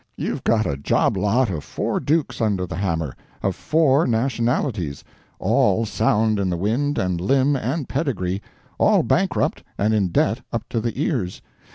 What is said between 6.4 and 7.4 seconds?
the wind and